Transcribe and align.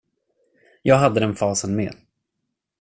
Jag 0.81 0.95
hade 0.95 1.19
den 1.19 1.35
fasen 1.35 1.75
med. 1.75 1.95